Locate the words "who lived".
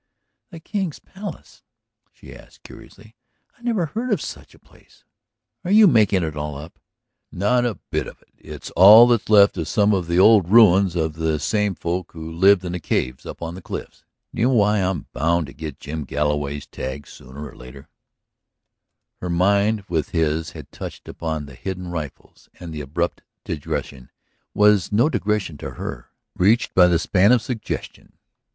12.13-12.65